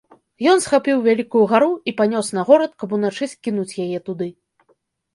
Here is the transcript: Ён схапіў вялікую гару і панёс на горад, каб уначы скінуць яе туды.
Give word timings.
Ён 0.53 0.61
схапіў 0.65 1.03
вялікую 1.07 1.43
гару 1.53 1.69
і 1.91 1.95
панёс 2.01 2.33
на 2.39 2.49
горад, 2.49 2.71
каб 2.83 2.89
уначы 3.01 3.33
скінуць 3.37 3.71
яе 3.89 3.99
туды. 4.09 4.27